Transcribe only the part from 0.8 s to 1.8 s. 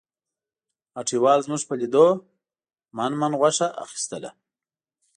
هټیوال زموږ په